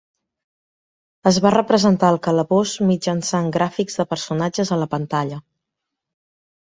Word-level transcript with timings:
Es 1.31 1.37
va 1.45 1.51
representar 1.55 2.09
el 2.13 2.17
calabós 2.27 2.73
mitjançant 2.93 3.53
gràfics 3.59 4.01
de 4.01 4.07
personatges 4.15 4.73
a 4.77 4.83
la 4.85 4.89
pantalla. 4.95 5.43